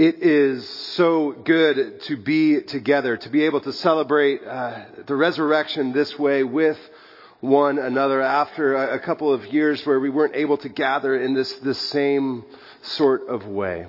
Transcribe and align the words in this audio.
It 0.00 0.22
is 0.22 0.66
so 0.94 1.32
good 1.32 2.00
to 2.04 2.16
be 2.16 2.62
together, 2.62 3.18
to 3.18 3.28
be 3.28 3.44
able 3.44 3.60
to 3.60 3.72
celebrate 3.74 4.42
uh, 4.42 4.84
the 5.06 5.14
resurrection 5.14 5.92
this 5.92 6.18
way 6.18 6.42
with 6.42 6.78
one 7.40 7.78
another 7.78 8.22
after 8.22 8.76
a, 8.76 8.94
a, 8.94 8.98
couple 8.98 9.30
of 9.30 9.44
years 9.52 9.84
where 9.84 10.00
we 10.00 10.08
weren't 10.08 10.34
able 10.36 10.56
to 10.56 10.70
gather 10.70 11.22
in 11.22 11.34
this, 11.34 11.52
this 11.56 11.78
same 11.90 12.46
sort 12.80 13.28
of 13.28 13.44
way. 13.46 13.88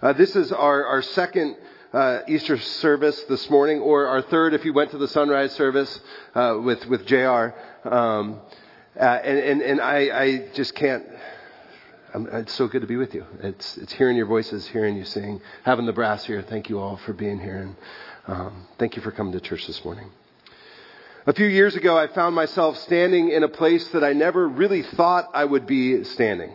Uh, 0.00 0.14
this 0.14 0.34
is 0.34 0.50
our, 0.50 0.86
our 0.86 1.02
second 1.02 1.58
uh, 1.92 2.20
Easter 2.26 2.56
service 2.56 3.22
this 3.24 3.50
morning, 3.50 3.80
or 3.80 4.06
our 4.06 4.22
third 4.22 4.54
if 4.54 4.64
you 4.64 4.72
went 4.72 4.92
to 4.92 4.96
the 4.96 5.08
sunrise 5.08 5.52
service 5.52 6.00
uh, 6.34 6.56
with, 6.64 6.86
with 6.86 7.04
JR. 7.04 7.52
Um, 7.84 8.40
uh, 8.98 9.02
and, 9.02 9.38
and, 9.38 9.60
and 9.60 9.80
I, 9.82 10.22
I 10.22 10.48
just 10.54 10.74
can't 10.74 11.04
I'm, 12.12 12.26
it's 12.32 12.54
so 12.54 12.66
good 12.66 12.80
to 12.80 12.88
be 12.88 12.96
with 12.96 13.14
you. 13.14 13.24
It's, 13.40 13.76
it's 13.76 13.92
hearing 13.92 14.16
your 14.16 14.26
voices, 14.26 14.66
hearing 14.66 14.96
you 14.96 15.04
sing, 15.04 15.40
having 15.62 15.86
the 15.86 15.92
brass 15.92 16.24
here. 16.24 16.42
Thank 16.42 16.68
you 16.68 16.80
all 16.80 16.96
for 16.96 17.12
being 17.12 17.38
here, 17.38 17.58
and 17.58 17.76
um, 18.26 18.66
thank 18.78 18.96
you 18.96 19.02
for 19.02 19.12
coming 19.12 19.32
to 19.32 19.40
church 19.40 19.66
this 19.66 19.84
morning. 19.84 20.10
A 21.26 21.32
few 21.32 21.46
years 21.46 21.76
ago, 21.76 21.96
I 21.96 22.08
found 22.08 22.34
myself 22.34 22.78
standing 22.78 23.30
in 23.30 23.44
a 23.44 23.48
place 23.48 23.86
that 23.88 24.02
I 24.02 24.12
never 24.12 24.48
really 24.48 24.82
thought 24.82 25.30
I 25.34 25.44
would 25.44 25.66
be 25.66 26.02
standing. 26.04 26.52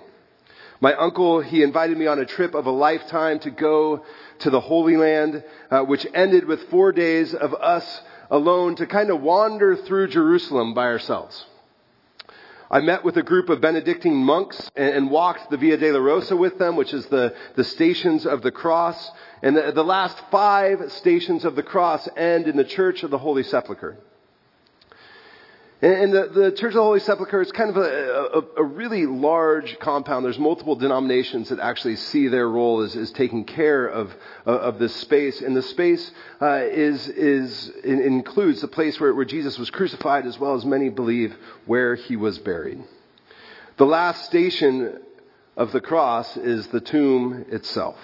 My 0.81 0.93
uncle, 0.93 1.39
he 1.39 1.63
invited 1.63 1.97
me 1.97 2.07
on 2.07 2.19
a 2.19 2.25
trip 2.25 2.53
of 2.53 2.65
a 2.65 2.71
lifetime 2.71 3.39
to 3.39 3.51
go 3.51 4.03
to 4.39 4.49
the 4.49 4.59
Holy 4.59 4.97
Land, 4.97 5.43
uh, 5.71 5.83
which 5.83 6.05
ended 6.13 6.45
with 6.45 6.69
four 6.69 6.91
days 6.91 7.33
of 7.33 7.53
us 7.53 8.01
alone 8.29 8.75
to 8.75 8.87
kind 8.87 9.09
of 9.09 9.21
wander 9.21 9.77
through 9.77 10.09
Jerusalem 10.09 10.73
by 10.73 10.85
ourselves. 10.85 11.45
I 12.69 12.79
met 12.79 13.03
with 13.03 13.17
a 13.17 13.23
group 13.23 13.49
of 13.49 13.61
Benedictine 13.61 14.15
monks 14.15 14.69
and, 14.75 15.11
walked 15.11 15.49
the 15.51 15.57
Via 15.57 15.77
Dolorosa 15.77 16.37
with 16.37 16.57
them, 16.57 16.75
which 16.75 16.93
is 16.93 17.05
the, 17.07 17.35
the 17.55 17.63
stations 17.63 18.25
of 18.25 18.41
the 18.41 18.51
cross. 18.51 19.11
And 19.41 19.55
the, 19.55 19.71
the 19.71 19.83
last 19.83 20.17
five 20.31 20.91
stations 20.91 21.45
of 21.45 21.55
the 21.55 21.63
cross 21.63 22.07
end 22.17 22.47
in 22.47 22.57
the 22.57 22.63
Church 22.63 23.03
of 23.03 23.11
the 23.11 23.17
Holy 23.19 23.43
Sepulchre. 23.43 23.97
And 25.81 26.13
the, 26.13 26.27
the 26.33 26.51
Church 26.51 26.69
of 26.69 26.75
the 26.75 26.83
Holy 26.83 27.01
Sepulchre 27.01 27.41
is 27.41 27.51
kind 27.51 27.69
of 27.69 27.75
a, 27.75 27.81
a, 27.81 28.61
a, 28.61 28.63
really 28.63 29.05
large 29.05 29.77
compound. 29.79 30.23
There's 30.23 30.39
multiple 30.39 30.75
denominations 30.75 31.49
that 31.49 31.59
actually 31.59 31.97
see 31.97 32.29
their 32.29 32.47
role 32.47 32.81
as, 32.81 32.95
as 32.95 33.11
taking 33.11 33.43
care 33.43 33.85
of, 33.85 34.15
of 34.45 34.79
this 34.79 34.95
space. 34.95 35.41
And 35.41 35.53
the 35.53 35.61
space 35.61 36.09
uh, 36.41 36.61
is, 36.63 37.09
is, 37.09 37.69
includes 37.83 38.61
the 38.61 38.69
place 38.69 38.97
where, 39.01 39.13
where 39.13 39.25
Jesus 39.25 39.59
was 39.59 39.69
crucified, 39.69 40.25
as 40.25 40.39
well 40.39 40.55
as 40.55 40.63
many 40.63 40.87
believe 40.87 41.35
where 41.65 41.95
he 41.95 42.15
was 42.15 42.39
buried. 42.39 42.81
The 43.75 43.85
last 43.85 44.23
station 44.25 45.01
of 45.57 45.73
the 45.73 45.81
cross 45.81 46.37
is 46.37 46.67
the 46.67 46.79
tomb 46.79 47.45
itself. 47.49 47.97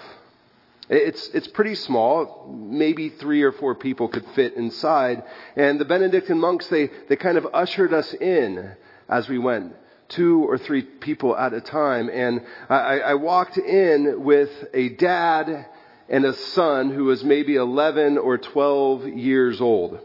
It's, 0.88 1.28
it's 1.28 1.48
pretty 1.48 1.74
small. 1.74 2.52
Maybe 2.52 3.08
three 3.08 3.42
or 3.42 3.52
four 3.52 3.74
people 3.74 4.08
could 4.08 4.26
fit 4.34 4.54
inside. 4.54 5.22
And 5.56 5.80
the 5.80 5.84
Benedictine 5.84 6.38
monks, 6.38 6.66
they, 6.68 6.90
they 7.08 7.16
kind 7.16 7.38
of 7.38 7.46
ushered 7.52 7.94
us 7.94 8.12
in 8.14 8.72
as 9.08 9.28
we 9.28 9.38
went. 9.38 9.74
Two 10.08 10.44
or 10.44 10.58
three 10.58 10.82
people 10.82 11.36
at 11.36 11.54
a 11.54 11.60
time. 11.60 12.10
And 12.10 12.42
I, 12.68 13.00
I 13.00 13.14
walked 13.14 13.56
in 13.56 14.22
with 14.22 14.50
a 14.74 14.90
dad 14.90 15.66
and 16.08 16.24
a 16.26 16.34
son 16.34 16.90
who 16.90 17.04
was 17.04 17.24
maybe 17.24 17.56
11 17.56 18.18
or 18.18 18.36
12 18.36 19.08
years 19.08 19.60
old. 19.60 19.98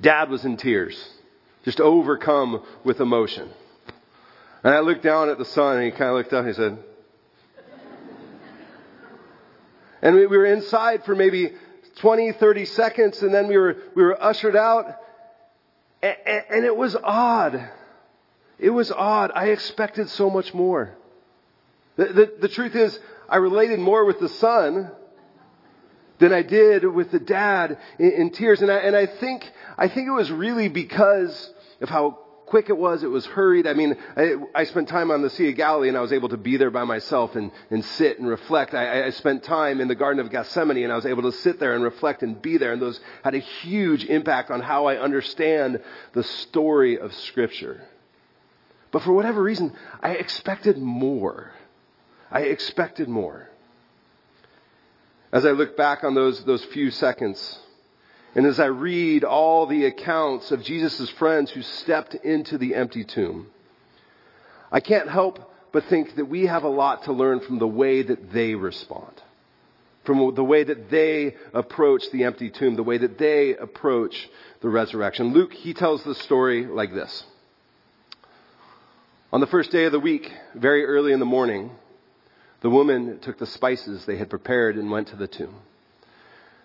Dad 0.00 0.30
was 0.30 0.44
in 0.44 0.56
tears, 0.56 0.98
just 1.64 1.78
overcome 1.78 2.64
with 2.84 3.00
emotion. 3.00 3.48
And 4.64 4.74
I 4.74 4.80
looked 4.80 5.02
down 5.02 5.28
at 5.28 5.38
the 5.38 5.44
son 5.44 5.76
and 5.76 5.84
he 5.84 5.90
kind 5.90 6.10
of 6.10 6.16
looked 6.16 6.32
up 6.32 6.40
and 6.40 6.48
he 6.48 6.54
said, 6.54 6.78
And 10.02 10.16
we 10.16 10.26
were 10.26 10.46
inside 10.46 11.04
for 11.04 11.14
maybe 11.14 11.52
20, 11.96 12.32
30 12.32 12.64
seconds, 12.64 13.22
and 13.22 13.34
then 13.34 13.48
we 13.48 13.58
were, 13.58 13.76
we 13.94 14.02
were 14.02 14.22
ushered 14.22 14.56
out. 14.56 14.96
And, 16.02 16.16
and 16.50 16.64
it 16.64 16.76
was 16.76 16.96
odd. 16.96 17.68
It 18.58 18.70
was 18.70 18.90
odd. 18.90 19.32
I 19.34 19.48
expected 19.48 20.08
so 20.08 20.30
much 20.30 20.54
more. 20.54 20.94
The, 21.96 22.06
the, 22.06 22.32
the 22.42 22.48
truth 22.48 22.74
is, 22.74 22.98
I 23.28 23.36
related 23.36 23.78
more 23.78 24.04
with 24.04 24.20
the 24.20 24.28
son 24.28 24.90
than 26.18 26.32
I 26.32 26.42
did 26.42 26.84
with 26.84 27.10
the 27.10 27.18
dad 27.18 27.78
in, 27.98 28.12
in 28.12 28.30
tears. 28.30 28.62
And 28.62 28.70
I, 28.70 28.78
and 28.78 28.96
I 28.96 29.06
think, 29.06 29.50
I 29.76 29.88
think 29.88 30.08
it 30.08 30.12
was 30.12 30.30
really 30.30 30.68
because 30.68 31.52
of 31.80 31.88
how 31.88 32.18
quick 32.50 32.68
it 32.68 32.76
was. 32.76 33.04
It 33.04 33.10
was 33.10 33.24
hurried. 33.24 33.68
I 33.68 33.74
mean, 33.74 33.96
I, 34.16 34.34
I, 34.54 34.64
spent 34.64 34.88
time 34.88 35.12
on 35.12 35.22
the 35.22 35.30
Sea 35.30 35.50
of 35.50 35.56
Galilee 35.56 35.88
and 35.88 35.96
I 35.96 36.00
was 36.00 36.12
able 36.12 36.30
to 36.30 36.36
be 36.36 36.56
there 36.56 36.72
by 36.72 36.82
myself 36.82 37.36
and, 37.36 37.52
and 37.70 37.84
sit 37.84 38.18
and 38.18 38.28
reflect. 38.28 38.74
I, 38.74 39.06
I 39.06 39.10
spent 39.10 39.44
time 39.44 39.80
in 39.80 39.86
the 39.86 39.94
Garden 39.94 40.20
of 40.20 40.32
Gethsemane 40.32 40.82
and 40.82 40.92
I 40.92 40.96
was 40.96 41.06
able 41.06 41.22
to 41.22 41.32
sit 41.32 41.60
there 41.60 41.76
and 41.76 41.84
reflect 41.84 42.24
and 42.24 42.42
be 42.42 42.58
there. 42.58 42.72
And 42.72 42.82
those 42.82 43.00
had 43.22 43.36
a 43.36 43.38
huge 43.38 44.04
impact 44.04 44.50
on 44.50 44.60
how 44.60 44.86
I 44.86 44.96
understand 44.96 45.80
the 46.12 46.24
story 46.24 46.98
of 46.98 47.14
Scripture. 47.14 47.82
But 48.90 49.02
for 49.02 49.12
whatever 49.12 49.40
reason, 49.40 49.72
I 50.02 50.14
expected 50.14 50.76
more. 50.76 51.52
I 52.32 52.40
expected 52.40 53.08
more. 53.08 53.48
As 55.32 55.46
I 55.46 55.52
look 55.52 55.76
back 55.76 56.02
on 56.02 56.16
those, 56.16 56.44
those 56.44 56.64
few 56.64 56.90
seconds, 56.90 57.60
and 58.34 58.46
as 58.46 58.60
I 58.60 58.66
read 58.66 59.24
all 59.24 59.66
the 59.66 59.86
accounts 59.86 60.50
of 60.50 60.62
Jesus' 60.62 61.10
friends 61.10 61.50
who 61.50 61.62
stepped 61.62 62.14
into 62.14 62.58
the 62.58 62.74
empty 62.74 63.04
tomb, 63.04 63.48
I 64.70 64.80
can't 64.80 65.08
help 65.08 65.52
but 65.72 65.84
think 65.84 66.16
that 66.16 66.26
we 66.26 66.46
have 66.46 66.64
a 66.64 66.68
lot 66.68 67.04
to 67.04 67.12
learn 67.12 67.40
from 67.40 67.58
the 67.58 67.66
way 67.66 68.02
that 68.02 68.32
they 68.32 68.54
respond. 68.54 69.12
From 70.04 70.34
the 70.34 70.44
way 70.44 70.64
that 70.64 70.90
they 70.90 71.36
approach 71.52 72.10
the 72.10 72.24
empty 72.24 72.50
tomb, 72.50 72.74
the 72.74 72.82
way 72.82 72.98
that 72.98 73.18
they 73.18 73.54
approach 73.56 74.28
the 74.60 74.68
resurrection. 74.68 75.32
Luke, 75.32 75.52
he 75.52 75.74
tells 75.74 76.02
the 76.04 76.14
story 76.14 76.66
like 76.66 76.94
this. 76.94 77.24
On 79.32 79.40
the 79.40 79.46
first 79.46 79.70
day 79.70 79.84
of 79.84 79.92
the 79.92 80.00
week, 80.00 80.32
very 80.54 80.84
early 80.84 81.12
in 81.12 81.20
the 81.20 81.26
morning, 81.26 81.70
the 82.62 82.70
woman 82.70 83.20
took 83.20 83.38
the 83.38 83.46
spices 83.46 84.04
they 84.04 84.16
had 84.16 84.30
prepared 84.30 84.76
and 84.76 84.90
went 84.90 85.08
to 85.08 85.16
the 85.16 85.28
tomb. 85.28 85.54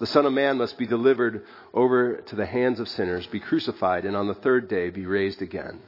The 0.00 0.06
Son 0.06 0.24
of 0.24 0.32
Man 0.32 0.56
must 0.56 0.78
be 0.78 0.86
delivered 0.86 1.44
over 1.74 2.16
to 2.16 2.34
the 2.34 2.46
hands 2.46 2.80
of 2.80 2.88
sinners, 2.88 3.26
be 3.26 3.38
crucified, 3.38 4.06
and 4.06 4.16
on 4.16 4.26
the 4.26 4.34
third 4.34 4.66
day 4.66 4.88
be 4.88 5.04
raised 5.04 5.42
again. 5.42 5.78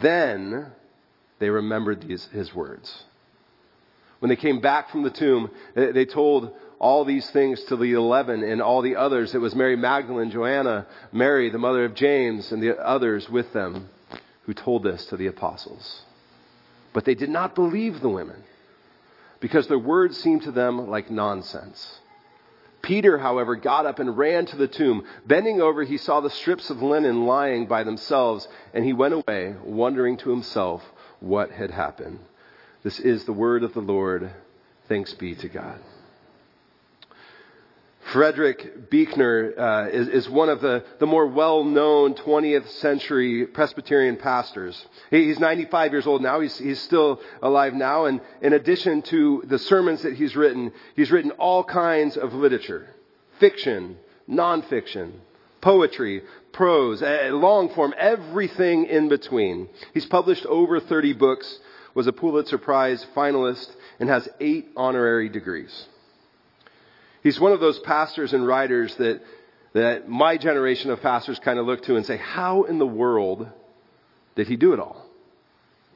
Then 0.00 0.72
they 1.38 1.50
remembered 1.50 2.08
these, 2.08 2.24
his 2.32 2.54
words. 2.54 3.04
When 4.20 4.30
they 4.30 4.36
came 4.36 4.60
back 4.62 4.90
from 4.90 5.02
the 5.02 5.10
tomb, 5.10 5.50
they 5.74 6.06
told 6.06 6.56
all 6.78 7.04
these 7.04 7.28
things 7.28 7.62
to 7.64 7.76
the 7.76 7.92
eleven 7.92 8.42
and 8.42 8.62
all 8.62 8.80
the 8.80 8.96
others. 8.96 9.34
It 9.34 9.40
was 9.42 9.54
Mary 9.54 9.76
Magdalene, 9.76 10.30
Joanna, 10.30 10.86
Mary, 11.12 11.50
the 11.50 11.58
mother 11.58 11.84
of 11.84 11.94
James, 11.94 12.52
and 12.52 12.62
the 12.62 12.78
others 12.78 13.28
with 13.28 13.52
them 13.52 13.90
who 14.44 14.54
told 14.54 14.82
this 14.82 15.04
to 15.06 15.16
the 15.18 15.26
apostles. 15.26 16.02
But 16.94 17.04
they 17.04 17.14
did 17.14 17.28
not 17.28 17.54
believe 17.54 18.00
the 18.00 18.08
women 18.08 18.42
because 19.40 19.68
their 19.68 19.78
words 19.78 20.16
seemed 20.16 20.44
to 20.44 20.52
them 20.52 20.88
like 20.88 21.10
nonsense. 21.10 22.00
Peter, 22.86 23.18
however, 23.18 23.56
got 23.56 23.84
up 23.84 23.98
and 23.98 24.16
ran 24.16 24.46
to 24.46 24.56
the 24.56 24.68
tomb. 24.68 25.04
Bending 25.26 25.60
over, 25.60 25.82
he 25.82 25.98
saw 25.98 26.20
the 26.20 26.30
strips 26.30 26.70
of 26.70 26.82
linen 26.82 27.26
lying 27.26 27.66
by 27.66 27.82
themselves, 27.82 28.46
and 28.72 28.84
he 28.84 28.92
went 28.92 29.12
away, 29.12 29.56
wondering 29.64 30.16
to 30.18 30.30
himself 30.30 30.84
what 31.18 31.50
had 31.50 31.72
happened. 31.72 32.20
This 32.84 33.00
is 33.00 33.24
the 33.24 33.32
word 33.32 33.64
of 33.64 33.74
the 33.74 33.80
Lord. 33.80 34.30
Thanks 34.86 35.12
be 35.14 35.34
to 35.34 35.48
God. 35.48 35.80
Frederick 38.12 38.88
Buechner 38.88 39.52
uh, 39.58 39.88
is, 39.88 40.08
is, 40.08 40.28
one 40.28 40.48
of 40.48 40.60
the, 40.60 40.84
the 41.00 41.06
more 41.06 41.26
well-known 41.26 42.14
20th 42.14 42.68
century 42.68 43.46
Presbyterian 43.46 44.16
pastors. 44.16 44.86
He, 45.10 45.24
he's 45.24 45.40
95 45.40 45.92
years 45.92 46.06
old 46.06 46.22
now. 46.22 46.38
He's, 46.40 46.56
he's 46.56 46.80
still 46.80 47.20
alive 47.42 47.74
now. 47.74 48.04
And 48.04 48.20
in 48.42 48.52
addition 48.52 49.02
to 49.02 49.42
the 49.46 49.58
sermons 49.58 50.02
that 50.02 50.14
he's 50.14 50.36
written, 50.36 50.72
he's 50.94 51.10
written 51.10 51.32
all 51.32 51.64
kinds 51.64 52.16
of 52.16 52.32
literature. 52.32 52.88
Fiction, 53.40 53.98
nonfiction, 54.30 55.12
poetry, 55.60 56.22
prose, 56.52 57.02
long 57.02 57.74
form, 57.74 57.92
everything 57.98 58.86
in 58.86 59.08
between. 59.08 59.68
He's 59.94 60.06
published 60.06 60.46
over 60.46 60.78
30 60.78 61.14
books, 61.14 61.58
was 61.92 62.06
a 62.06 62.12
Pulitzer 62.12 62.58
Prize 62.58 63.04
finalist, 63.16 63.68
and 63.98 64.08
has 64.08 64.28
eight 64.38 64.68
honorary 64.76 65.28
degrees. 65.28 65.86
He's 67.26 67.40
one 67.40 67.50
of 67.50 67.58
those 67.58 67.80
pastors 67.80 68.32
and 68.32 68.46
writers 68.46 68.94
that, 68.98 69.20
that 69.72 70.08
my 70.08 70.36
generation 70.36 70.92
of 70.92 71.02
pastors 71.02 71.40
kind 71.40 71.58
of 71.58 71.66
look 71.66 71.82
to 71.86 71.96
and 71.96 72.06
say, 72.06 72.18
how 72.18 72.62
in 72.62 72.78
the 72.78 72.86
world 72.86 73.48
did 74.36 74.46
he 74.46 74.54
do 74.54 74.74
it 74.74 74.78
all? 74.78 75.04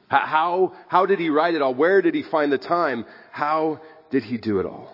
How, 0.09 0.73
how 0.89 1.05
did 1.05 1.19
he 1.19 1.29
write 1.29 1.55
it 1.55 1.61
all? 1.61 1.73
Where 1.73 2.01
did 2.01 2.15
he 2.15 2.21
find 2.21 2.51
the 2.51 2.57
time? 2.57 3.05
How 3.31 3.79
did 4.09 4.23
he 4.23 4.37
do 4.37 4.59
it 4.59 4.65
all? 4.65 4.93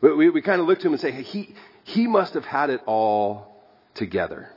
We, 0.00 0.14
we, 0.14 0.30
we 0.30 0.40
kind 0.40 0.62
of 0.62 0.66
look 0.66 0.78
to 0.78 0.86
him 0.86 0.94
and 0.94 1.02
say, 1.02 1.10
hey, 1.10 1.22
he, 1.24 1.54
he 1.82 2.06
must 2.06 2.32
have 2.32 2.46
had 2.46 2.70
it 2.70 2.80
all 2.86 3.54
together. 3.92 4.48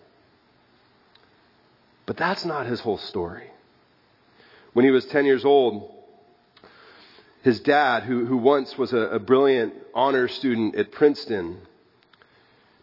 But 2.06 2.16
that's 2.16 2.46
not 2.46 2.66
his 2.66 2.80
whole 2.80 2.98
story. 2.98 3.50
When 4.72 4.86
he 4.86 4.92
was 4.92 5.06
10 5.08 5.26
years 5.26 5.44
old, 5.44 5.97
his 7.48 7.62
dad, 7.62 8.04
who, 8.04 8.26
who 8.26 8.36
once 8.36 8.78
was 8.78 8.92
a, 8.92 8.98
a 8.98 9.20
brilliant 9.20 9.74
honor 9.94 10.28
student 10.28 10.76
at 10.76 10.92
Princeton, 10.92 11.62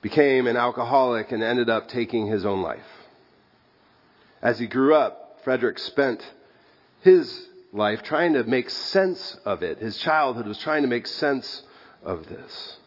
became 0.01 0.47
an 0.47 0.57
alcoholic 0.57 1.33
and 1.33 1.43
ended 1.43 1.69
up 1.69 1.87
taking 1.89 2.29
his 2.29 2.47
own 2.47 2.63
life. 2.63 2.87
As 4.41 4.59
he 4.59 4.67
grew 4.67 4.95
up, 4.95 5.41
Frederick 5.45 5.79
spent 5.79 6.25
his 7.03 7.47
life 7.75 8.03
trying 8.05 8.33
to 8.33 8.45
make 8.45 8.71
sense 8.71 9.37
of 9.45 9.63
it. 9.63 9.81
His 9.81 9.99
childhood 9.99 10.47
was 10.47 10.57
trying 10.57 10.81
to 10.81 10.89
make 10.89 11.07
sense 11.09 11.63
of 12.03 12.27
this. 12.31 12.79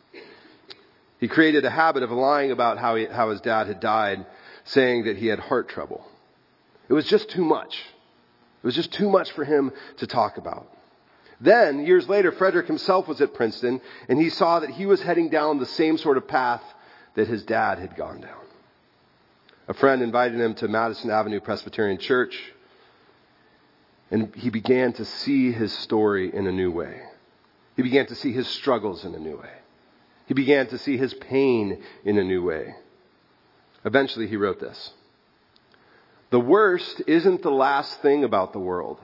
He 1.20 1.28
created 1.28 1.64
a 1.64 1.70
habit 1.70 2.02
of 2.02 2.10
lying 2.10 2.50
about 2.50 2.80
how, 2.80 2.96
he, 2.96 3.06
how 3.06 3.30
his 3.30 3.42
dad 3.42 3.68
had 3.68 3.80
died, 3.80 4.26
saying 4.64 5.04
that 5.04 5.18
he 5.18 5.28
had 5.28 5.38
heart 5.38 5.70
trouble. 5.70 6.04
It 6.90 6.94
was 6.94 7.06
just 7.06 7.30
too 7.30 7.46
much. 7.46 7.78
It 8.64 8.66
was 8.66 8.74
just 8.74 8.92
too 8.94 9.12
much 9.12 9.32
for 9.34 9.46
him 9.46 9.72
to 9.98 10.08
talk 10.08 10.40
about. 10.40 10.72
Then, 11.40 11.86
years 11.86 12.10
later, 12.10 12.32
Frederick 12.32 12.68
himself 12.68 13.08
was 13.08 13.22
at 13.22 13.34
Princeton, 13.34 13.82
and 14.10 14.20
he 14.20 14.30
saw 14.30 14.60
that 14.60 14.72
he 14.72 14.86
was 14.86 15.02
heading 15.02 15.30
down 15.30 15.60
the 15.60 15.66
same 15.66 15.98
sort 15.98 16.18
of 16.18 16.28
path 16.28 16.64
that 17.14 17.28
his 17.28 17.44
dad 17.44 17.78
had 17.80 17.96
gone 17.96 18.22
down. 18.22 18.46
A 19.68 19.74
friend 19.74 20.02
invited 20.02 20.40
him 20.40 20.56
to 20.56 20.68
Madison 20.68 21.12
Avenue 21.12 21.40
Presbyterian 21.40 22.00
Church, 22.00 22.54
and 24.10 24.34
he 24.36 24.50
began 24.50 24.94
to 24.94 25.06
see 25.06 25.52
his 25.52 25.74
story 25.74 26.34
in 26.34 26.48
a 26.48 26.52
new 26.52 26.72
way. 26.72 27.02
He 27.76 27.84
began 27.84 28.08
to 28.08 28.16
see 28.16 28.32
his 28.32 28.48
struggles 28.48 29.06
in 29.06 29.14
a 29.14 29.20
new 29.20 29.38
way. 29.38 29.52
He 30.26 30.34
began 30.34 30.68
to 30.68 30.78
see 30.78 30.98
his 30.98 31.14
pain 31.14 31.84
in 32.04 32.18
a 32.18 32.24
new 32.24 32.44
way. 32.44 32.76
Eventually, 33.86 34.28
he 34.28 34.38
wrote 34.38 34.60
this 34.60 34.94
The 36.32 36.40
worst 36.40 37.02
isn't 37.06 37.44
the 37.44 37.52
last 37.52 38.02
thing 38.02 38.24
about 38.24 38.54
the 38.54 38.60
world, 38.60 39.00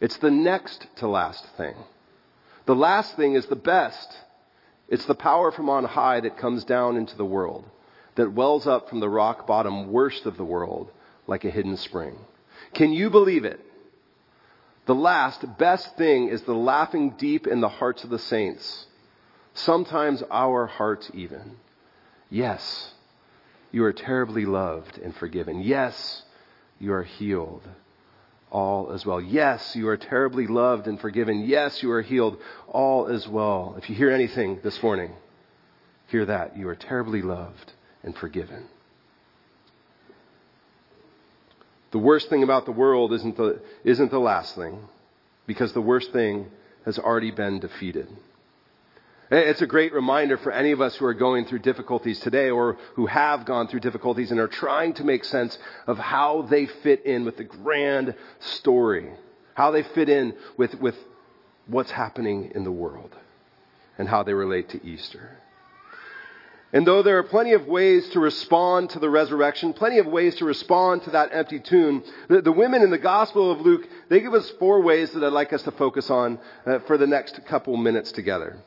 it's 0.00 0.16
the 0.18 0.30
next 0.30 0.86
to 0.96 1.08
last 1.08 1.44
thing. 1.56 1.74
The 2.66 2.74
last 2.74 3.16
thing 3.16 3.34
is 3.34 3.46
the 3.46 3.56
best. 3.56 4.16
It's 4.88 5.06
the 5.06 5.14
power 5.14 5.50
from 5.50 5.68
on 5.68 5.84
high 5.84 6.20
that 6.20 6.38
comes 6.38 6.64
down 6.64 6.96
into 6.96 7.16
the 7.16 7.24
world, 7.24 7.64
that 8.16 8.32
wells 8.32 8.66
up 8.66 8.88
from 8.88 9.00
the 9.00 9.08
rock 9.08 9.46
bottom 9.46 9.92
worst 9.92 10.26
of 10.26 10.36
the 10.36 10.44
world 10.44 10.90
like 11.26 11.44
a 11.44 11.50
hidden 11.50 11.76
spring. 11.76 12.16
Can 12.74 12.92
you 12.92 13.10
believe 13.10 13.44
it? 13.44 13.60
The 14.86 14.94
last, 14.94 15.44
best 15.58 15.96
thing 15.96 16.28
is 16.28 16.42
the 16.42 16.54
laughing 16.54 17.14
deep 17.18 17.46
in 17.46 17.60
the 17.60 17.68
hearts 17.68 18.04
of 18.04 18.10
the 18.10 18.18
saints. 18.18 18.86
Sometimes 19.54 20.22
our 20.30 20.66
hearts 20.66 21.10
even. 21.14 21.56
Yes, 22.30 22.92
you 23.72 23.84
are 23.84 23.92
terribly 23.92 24.44
loved 24.44 24.98
and 24.98 25.14
forgiven. 25.16 25.60
Yes, 25.60 26.22
you 26.78 26.92
are 26.92 27.02
healed. 27.02 27.62
All 28.56 28.90
as 28.90 29.04
well. 29.04 29.20
Yes, 29.20 29.76
you 29.76 29.86
are 29.88 29.98
terribly 29.98 30.46
loved 30.46 30.86
and 30.86 30.98
forgiven. 30.98 31.44
Yes, 31.44 31.82
you 31.82 31.90
are 31.90 32.00
healed. 32.00 32.38
All 32.68 33.06
as 33.06 33.28
well. 33.28 33.74
If 33.76 33.90
you 33.90 33.94
hear 33.94 34.10
anything 34.10 34.60
this 34.64 34.82
morning, 34.82 35.12
hear 36.06 36.24
that. 36.24 36.56
You 36.56 36.66
are 36.70 36.74
terribly 36.74 37.20
loved 37.20 37.74
and 38.02 38.16
forgiven. 38.16 38.64
The 41.90 41.98
worst 41.98 42.30
thing 42.30 42.42
about 42.42 42.64
the 42.64 42.72
world 42.72 43.12
isn't 43.12 43.36
the, 43.36 43.60
isn't 43.84 44.10
the 44.10 44.18
last 44.18 44.54
thing, 44.54 44.88
because 45.46 45.74
the 45.74 45.82
worst 45.82 46.14
thing 46.14 46.46
has 46.86 46.98
already 46.98 47.32
been 47.32 47.60
defeated. 47.60 48.08
It's 49.28 49.62
a 49.62 49.66
great 49.66 49.92
reminder 49.92 50.36
for 50.36 50.52
any 50.52 50.70
of 50.70 50.80
us 50.80 50.94
who 50.94 51.04
are 51.04 51.14
going 51.14 51.46
through 51.46 51.58
difficulties 51.58 52.20
today 52.20 52.48
or 52.50 52.78
who 52.94 53.06
have 53.06 53.44
gone 53.44 53.66
through 53.66 53.80
difficulties 53.80 54.30
and 54.30 54.38
are 54.38 54.46
trying 54.46 54.94
to 54.94 55.04
make 55.04 55.24
sense 55.24 55.58
of 55.88 55.98
how 55.98 56.42
they 56.42 56.66
fit 56.66 57.04
in 57.04 57.24
with 57.24 57.36
the 57.36 57.44
grand 57.44 58.14
story, 58.38 59.10
how 59.54 59.72
they 59.72 59.82
fit 59.82 60.08
in 60.08 60.34
with, 60.56 60.76
with 60.76 60.94
what's 61.66 61.90
happening 61.90 62.52
in 62.54 62.62
the 62.62 62.70
world, 62.70 63.16
and 63.98 64.08
how 64.08 64.22
they 64.22 64.32
relate 64.32 64.68
to 64.68 64.86
Easter. 64.86 65.38
And 66.72 66.86
though 66.86 67.02
there 67.02 67.18
are 67.18 67.24
plenty 67.24 67.52
of 67.52 67.66
ways 67.66 68.08
to 68.10 68.20
respond 68.20 68.90
to 68.90 69.00
the 69.00 69.10
resurrection, 69.10 69.72
plenty 69.72 69.98
of 69.98 70.06
ways 70.06 70.36
to 70.36 70.44
respond 70.44 71.02
to 71.02 71.10
that 71.10 71.30
empty 71.32 71.58
tomb, 71.58 72.04
the, 72.28 72.42
the 72.42 72.52
women 72.52 72.82
in 72.82 72.90
the 72.90 72.98
Gospel 72.98 73.50
of 73.50 73.60
Luke, 73.60 73.88
they 74.08 74.20
give 74.20 74.34
us 74.34 74.48
four 74.60 74.82
ways 74.82 75.10
that 75.12 75.24
I'd 75.24 75.32
like 75.32 75.52
us 75.52 75.62
to 75.62 75.72
focus 75.72 76.10
on 76.10 76.38
uh, 76.64 76.78
for 76.80 76.96
the 76.96 77.06
next 77.08 77.44
couple 77.46 77.76
minutes 77.76 78.12
together. 78.12 78.58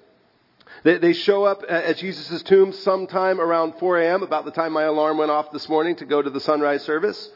They, 0.84 0.98
they 0.98 1.14
show 1.14 1.44
up 1.44 1.64
at 1.68 1.98
Jesus' 1.98 2.42
tomb 2.44 2.72
sometime 2.72 3.42
around 3.42 3.74
4 3.80 4.00
a.m., 4.00 4.24
about 4.24 4.46
the 4.46 4.52
time 4.52 4.74
my 4.74 4.84
alarm 4.84 5.18
went 5.18 5.32
off 5.32 5.52
this 5.52 5.68
morning 5.68 5.96
to 5.98 6.06
go 6.06 6.22
to 6.22 6.30
the 6.30 6.40
sunrise 6.40 6.84
service. 6.84 7.30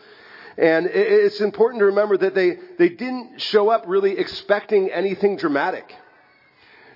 And 0.58 0.86
it's 0.86 1.42
important 1.42 1.82
to 1.82 1.86
remember 1.88 2.16
that 2.18 2.36
they, 2.36 2.58
they 2.78 2.90
didn't 2.90 3.42
show 3.42 3.70
up 3.70 3.86
really 3.88 4.18
expecting 4.18 4.92
anything 4.92 5.36
dramatic. 5.38 5.92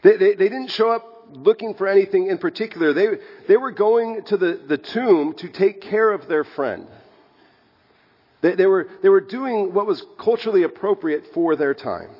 They, 0.03 0.15
they, 0.17 0.35
they 0.35 0.49
didn't 0.49 0.69
show 0.69 0.91
up 0.91 1.27
looking 1.31 1.73
for 1.73 1.87
anything 1.87 2.27
in 2.27 2.37
particular. 2.37 2.93
They, 2.93 3.07
they 3.47 3.57
were 3.57 3.71
going 3.71 4.23
to 4.25 4.37
the, 4.37 4.61
the 4.67 4.77
tomb 4.77 5.33
to 5.37 5.49
take 5.49 5.81
care 5.81 6.11
of 6.11 6.27
their 6.27 6.43
friend. 6.43 6.87
They, 8.41 8.55
they, 8.55 8.67
were, 8.67 8.87
they 9.01 9.09
were 9.09 9.21
doing 9.21 9.73
what 9.73 9.87
was 9.87 10.05
culturally 10.19 10.63
appropriate 10.63 11.25
for 11.33 11.55
their 11.55 11.73
time. 11.73 12.11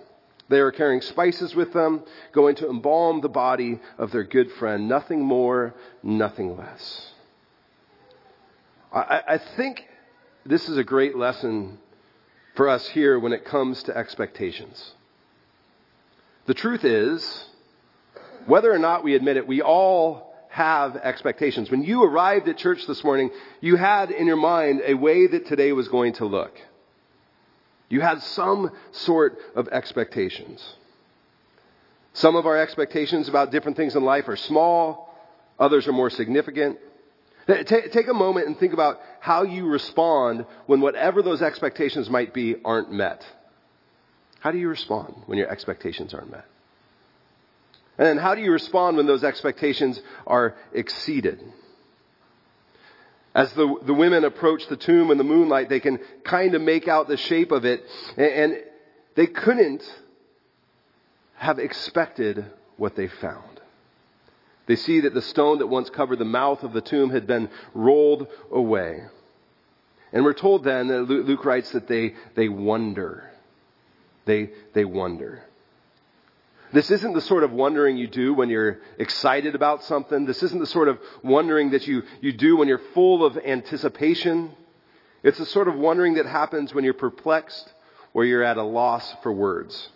They 0.50 0.62
were 0.62 0.72
carrying 0.72 1.02
spices 1.02 1.56
with 1.56 1.74
them, 1.74 2.04
going 2.32 2.56
to 2.56 2.70
embalm 2.70 3.22
the 3.22 3.30
body 3.30 3.80
of 3.98 4.12
their 4.12 4.24
good 4.24 4.52
friend. 4.54 4.88
Nothing 4.88 5.22
more, 5.22 5.74
nothing 6.02 6.56
less. 6.58 7.12
I, 8.94 9.22
I 9.28 9.38
think 9.58 9.86
this 10.46 10.70
is 10.70 10.78
a 10.78 10.84
great 10.84 11.18
lesson 11.18 11.80
for 12.56 12.70
us 12.70 12.88
here 12.90 13.20
when 13.20 13.34
it 13.34 13.46
comes 13.46 13.84
to 13.84 13.96
expectations. 13.96 14.94
The 16.46 16.54
truth 16.54 16.86
is, 16.86 17.46
whether 18.46 18.72
or 18.72 18.80
not 18.80 19.04
we 19.04 19.16
admit 19.16 19.36
it, 19.36 19.46
we 19.46 19.62
all 19.62 20.34
have 20.50 20.96
expectations. 20.96 21.70
When 21.70 21.84
you 21.84 22.04
arrived 22.04 22.48
at 22.48 22.58
church 22.58 22.88
this 22.88 23.04
morning, 23.04 23.30
you 23.60 23.76
had 23.76 24.10
in 24.10 24.26
your 24.26 24.38
mind 24.38 24.82
a 24.86 24.94
way 24.94 25.28
that 25.28 25.46
today 25.48 25.74
was 25.74 25.90
going 25.90 26.14
to 26.14 26.26
look. 26.26 26.54
You 27.90 28.02
had 28.02 28.22
some 28.22 28.72
sort 28.92 29.38
of 29.56 29.70
expectations. 29.70 30.64
Some 32.14 32.36
of 32.36 32.46
our 32.46 32.58
expectations 32.58 33.30
about 33.30 33.52
different 33.52 33.78
things 33.78 33.96
in 33.96 34.04
life 34.04 34.28
are 34.28 34.36
small, 34.36 35.14
others 35.60 35.88
are 35.88 35.94
more 35.94 36.10
significant. 36.10 36.80
Take 37.48 38.08
a 38.10 38.14
moment 38.14 38.48
and 38.48 38.58
think 38.58 38.74
about 38.74 39.00
how 39.20 39.44
you 39.44 39.68
respond 39.68 40.46
when 40.66 40.82
whatever 40.82 41.22
those 41.22 41.42
expectations 41.42 42.10
might 42.10 42.34
be 42.34 42.56
aren't 42.66 42.92
met. 42.92 43.26
How 44.40 44.52
do 44.52 44.58
you 44.58 44.68
respond 44.68 45.16
when 45.28 45.38
your 45.38 45.50
expectations 45.50 46.14
aren't 46.14 46.32
met? 46.32 46.46
And 47.98 48.20
how 48.20 48.36
do 48.36 48.42
you 48.42 48.52
respond 48.52 48.98
when 48.98 49.08
those 49.08 49.24
expectations 49.24 50.00
are 50.28 50.56
exceeded? 50.74 51.42
As 53.38 53.54
the, 53.54 53.76
the 53.84 53.94
women 53.94 54.26
approach 54.26 54.68
the 54.68 54.76
tomb 54.76 55.12
in 55.12 55.20
the 55.20 55.24
moonlight, 55.24 55.70
they 55.70 55.80
can 55.80 56.00
kind 56.24 56.56
of 56.56 56.62
make 56.64 56.88
out 56.88 57.08
the 57.08 57.18
shape 57.18 57.52
of 57.52 57.66
it, 57.66 57.84
and, 58.18 58.26
and 58.26 58.64
they 59.14 59.28
couldn't 59.28 59.84
have 61.36 61.60
expected 61.60 62.44
what 62.78 62.96
they 62.96 63.08
found. 63.08 63.62
They 64.66 64.76
see 64.76 65.02
that 65.02 65.14
the 65.14 65.22
stone 65.22 65.60
that 65.60 65.68
once 65.68 65.92
covered 65.92 66.18
the 66.18 66.26
mouth 66.26 66.64
of 66.64 66.74
the 66.74 66.82
tomb 66.82 67.12
had 67.12 67.28
been 67.28 67.52
rolled 67.76 68.28
away. 68.52 69.04
And 70.12 70.26
we're 70.26 70.34
told 70.34 70.64
then, 70.64 70.88
that 70.88 71.04
Luke 71.04 71.46
writes 71.46 71.72
that 71.74 71.88
they, 71.88 72.16
they 72.34 72.50
wonder. 72.50 73.30
They, 74.26 74.50
they 74.74 74.84
wonder. 74.84 75.44
This 76.74 76.92
isn't 76.92 77.14
the 77.14 77.22
sort 77.22 77.44
of 77.44 77.52
wondering 77.52 77.98
you 77.98 78.08
do 78.08 78.34
when 78.34 78.50
you're 78.50 78.80
excited 78.98 79.56
about 79.56 79.84
something. 79.84 80.26
This 80.26 80.44
isn't 80.44 80.60
the 80.60 80.66
sort 80.66 80.90
of 80.90 81.00
wondering 81.24 81.72
that 81.72 81.88
you, 81.88 82.04
you 82.20 82.34
do 82.34 82.58
when 82.58 82.68
you're 82.68 82.82
full 82.94 83.26
of 83.26 83.38
anticipation. 83.38 84.52
It's 85.24 85.38
the 85.38 85.46
sort 85.46 85.68
of 85.68 85.76
wondering 85.76 86.16
that 86.16 86.26
happens 86.26 86.74
when 86.74 86.84
you're 86.84 86.94
perplexed 86.94 87.72
or 88.14 88.26
you're 88.26 88.44
at 88.44 88.58
a 88.58 88.64
loss 88.64 89.16
for 89.24 89.32
words. 89.32 89.90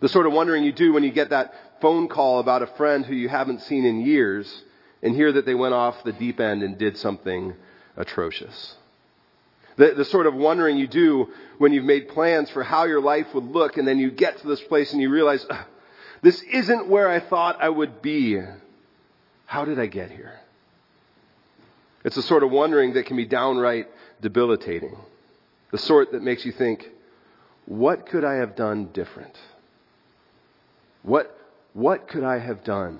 The 0.00 0.08
sort 0.08 0.26
of 0.26 0.32
wondering 0.32 0.64
you 0.64 0.72
do 0.72 0.92
when 0.94 1.04
you 1.04 1.12
get 1.12 1.30
that 1.30 1.52
phone 1.82 2.08
call 2.08 2.40
about 2.40 2.62
a 2.62 2.66
friend 2.66 3.04
who 3.04 3.14
you 3.14 3.28
haven't 3.28 3.60
seen 3.62 3.84
in 3.84 4.00
years 4.00 4.62
and 5.02 5.14
hear 5.14 5.32
that 5.32 5.44
they 5.44 5.54
went 5.54 5.74
off 5.74 6.04
the 6.04 6.12
deep 6.12 6.40
end 6.40 6.62
and 6.62 6.78
did 6.78 6.96
something 6.96 7.54
atrocious. 7.96 8.76
The, 9.80 9.94
the 9.94 10.04
sort 10.04 10.26
of 10.26 10.34
wondering 10.34 10.76
you 10.76 10.86
do 10.86 11.30
when 11.56 11.72
you've 11.72 11.86
made 11.86 12.10
plans 12.10 12.50
for 12.50 12.62
how 12.62 12.84
your 12.84 13.00
life 13.00 13.32
would 13.32 13.46
look 13.46 13.78
and 13.78 13.88
then 13.88 13.98
you 13.98 14.10
get 14.10 14.36
to 14.42 14.46
this 14.46 14.60
place 14.60 14.92
and 14.92 15.00
you 15.00 15.08
realize, 15.08 15.46
this 16.20 16.42
isn't 16.42 16.88
where 16.88 17.08
I 17.08 17.18
thought 17.18 17.56
I 17.62 17.70
would 17.70 18.02
be. 18.02 18.38
How 19.46 19.64
did 19.64 19.80
I 19.80 19.86
get 19.86 20.10
here? 20.10 20.38
It's 22.04 22.18
a 22.18 22.22
sort 22.22 22.42
of 22.42 22.50
wondering 22.50 22.92
that 22.92 23.06
can 23.06 23.16
be 23.16 23.24
downright 23.24 23.86
debilitating. 24.20 24.98
The 25.70 25.78
sort 25.78 26.12
that 26.12 26.22
makes 26.22 26.44
you 26.44 26.52
think, 26.52 26.86
what 27.64 28.04
could 28.04 28.22
I 28.22 28.34
have 28.34 28.56
done 28.56 28.90
different? 28.92 29.34
What, 31.04 31.34
what 31.72 32.06
could 32.06 32.22
I 32.22 32.38
have 32.38 32.64
done 32.64 32.98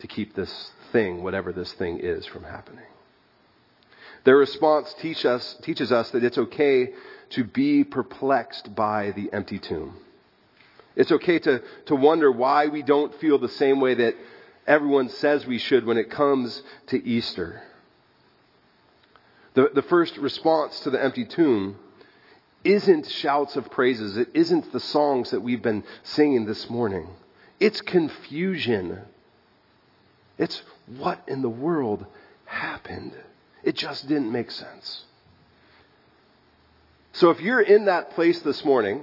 to 0.00 0.08
keep 0.08 0.34
this 0.34 0.72
thing, 0.90 1.22
whatever 1.22 1.52
this 1.52 1.72
thing 1.74 2.00
is, 2.00 2.26
from 2.26 2.42
happening? 2.42 2.86
Their 4.24 4.36
response 4.36 4.94
teach 5.00 5.24
us, 5.24 5.56
teaches 5.62 5.92
us 5.92 6.10
that 6.10 6.24
it's 6.24 6.38
okay 6.38 6.92
to 7.30 7.44
be 7.44 7.84
perplexed 7.84 8.74
by 8.74 9.12
the 9.12 9.30
empty 9.32 9.58
tomb. 9.58 9.96
It's 10.96 11.12
okay 11.12 11.38
to, 11.40 11.62
to 11.86 11.96
wonder 11.96 12.30
why 12.30 12.66
we 12.66 12.82
don't 12.82 13.14
feel 13.20 13.38
the 13.38 13.48
same 13.48 13.80
way 13.80 13.94
that 13.94 14.14
everyone 14.66 15.08
says 15.08 15.46
we 15.46 15.58
should 15.58 15.84
when 15.84 15.98
it 15.98 16.10
comes 16.10 16.62
to 16.86 17.04
Easter. 17.06 17.62
The, 19.54 19.70
the 19.74 19.82
first 19.82 20.16
response 20.16 20.80
to 20.80 20.90
the 20.90 21.02
empty 21.02 21.24
tomb 21.24 21.76
isn't 22.64 23.08
shouts 23.10 23.56
of 23.56 23.70
praises. 23.70 24.16
It 24.16 24.28
isn't 24.34 24.72
the 24.72 24.80
songs 24.80 25.30
that 25.32 25.40
we've 25.40 25.62
been 25.62 25.84
singing 26.02 26.46
this 26.46 26.70
morning. 26.70 27.08
It's 27.60 27.80
confusion. 27.80 29.00
It's 30.38 30.62
what 30.86 31.22
in 31.28 31.42
the 31.42 31.48
world 31.48 32.06
happened? 32.46 33.12
It 33.64 33.76
just 33.76 34.06
didn't 34.06 34.30
make 34.30 34.50
sense. 34.50 35.04
So 37.12 37.30
if 37.30 37.40
you're 37.40 37.60
in 37.60 37.86
that 37.86 38.10
place 38.10 38.40
this 38.40 38.64
morning 38.64 39.02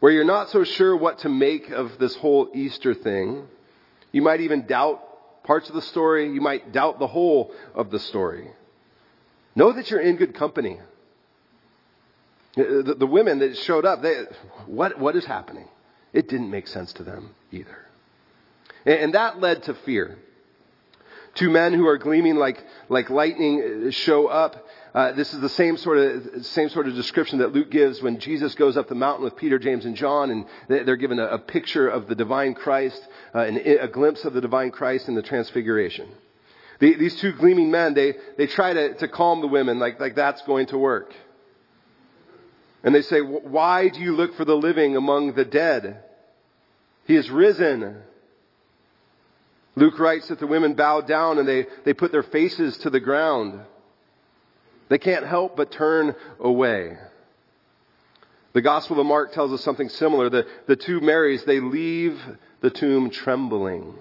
where 0.00 0.12
you're 0.12 0.24
not 0.24 0.50
so 0.50 0.64
sure 0.64 0.94
what 0.96 1.20
to 1.20 1.28
make 1.28 1.70
of 1.70 1.98
this 1.98 2.14
whole 2.16 2.50
Easter 2.54 2.92
thing, 2.92 3.46
you 4.12 4.20
might 4.20 4.40
even 4.40 4.66
doubt 4.66 5.02
parts 5.44 5.68
of 5.68 5.74
the 5.74 5.82
story, 5.82 6.32
you 6.32 6.40
might 6.40 6.72
doubt 6.72 6.98
the 6.98 7.06
whole 7.06 7.52
of 7.74 7.90
the 7.90 8.00
story. 8.00 8.50
Know 9.54 9.72
that 9.72 9.90
you're 9.90 10.00
in 10.00 10.16
good 10.16 10.34
company. 10.34 10.78
The, 12.56 12.96
the 12.98 13.06
women 13.06 13.38
that 13.38 13.56
showed 13.58 13.84
up, 13.84 14.02
they, 14.02 14.24
what, 14.66 14.98
what 14.98 15.14
is 15.14 15.24
happening? 15.24 15.68
It 16.12 16.28
didn't 16.28 16.50
make 16.50 16.66
sense 16.66 16.92
to 16.94 17.04
them 17.04 17.34
either. 17.52 17.78
And, 18.84 18.98
and 18.98 19.14
that 19.14 19.40
led 19.40 19.64
to 19.64 19.74
fear. 19.74 20.18
Two 21.36 21.50
men 21.50 21.72
who 21.72 21.86
are 21.86 21.98
gleaming 21.98 22.36
like, 22.36 22.64
like 22.88 23.08
lightning 23.10 23.90
show 23.90 24.26
up. 24.26 24.66
Uh, 24.94 25.12
this 25.12 25.32
is 25.34 25.40
the 25.40 25.48
same 25.50 25.76
sort 25.76 25.98
of 25.98 26.46
same 26.46 26.70
sort 26.70 26.88
of 26.88 26.94
description 26.94 27.38
that 27.40 27.52
Luke 27.52 27.70
gives 27.70 28.00
when 28.00 28.18
Jesus 28.18 28.54
goes 28.54 28.76
up 28.76 28.88
the 28.88 28.94
mountain 28.94 29.24
with 29.24 29.36
Peter, 29.36 29.58
James, 29.58 29.84
and 29.84 29.94
John, 29.94 30.30
and 30.30 30.46
they're 30.68 30.96
given 30.96 31.18
a, 31.18 31.26
a 31.26 31.38
picture 31.38 31.86
of 31.86 32.08
the 32.08 32.14
divine 32.14 32.54
Christ, 32.54 33.06
uh, 33.34 33.40
a 33.40 33.88
glimpse 33.88 34.24
of 34.24 34.32
the 34.32 34.40
divine 34.40 34.70
Christ 34.70 35.08
in 35.08 35.14
the 35.14 35.22
Transfiguration. 35.22 36.08
The, 36.80 36.94
these 36.94 37.16
two 37.16 37.32
gleaming 37.32 37.70
men, 37.70 37.92
they 37.92 38.14
they 38.38 38.46
try 38.46 38.72
to, 38.72 38.94
to 38.94 39.08
calm 39.08 39.42
the 39.42 39.48
women, 39.48 39.78
like 39.78 40.00
like 40.00 40.14
that's 40.14 40.40
going 40.42 40.66
to 40.68 40.78
work. 40.78 41.12
And 42.82 42.94
they 42.94 43.02
say, 43.02 43.20
Why 43.20 43.88
do 43.88 44.00
you 44.00 44.14
look 44.14 44.36
for 44.36 44.44
the 44.44 44.56
living 44.56 44.96
among 44.96 45.34
the 45.34 45.44
dead? 45.44 46.04
He 47.04 47.16
is 47.16 47.28
risen. 47.28 48.02
Luke 49.76 49.98
writes 49.98 50.28
that 50.28 50.40
the 50.40 50.46
women 50.46 50.74
bowed 50.74 51.06
down 51.06 51.38
and 51.38 51.46
they, 51.46 51.66
they 51.84 51.92
put 51.92 52.10
their 52.10 52.22
faces 52.22 52.76
to 52.78 52.90
the 52.90 53.00
ground. 53.00 53.60
They 54.88 54.98
can't 54.98 55.26
help 55.26 55.56
but 55.56 55.70
turn 55.70 56.14
away. 56.40 56.96
The 58.54 58.62
Gospel 58.62 58.98
of 58.98 59.06
Mark 59.06 59.34
tells 59.34 59.52
us 59.52 59.62
something 59.62 59.90
similar. 59.90 60.30
The, 60.30 60.46
the 60.66 60.76
two 60.76 61.00
Marys, 61.00 61.44
they 61.44 61.60
leave 61.60 62.18
the 62.62 62.70
tomb 62.70 63.10
trembling. 63.10 63.94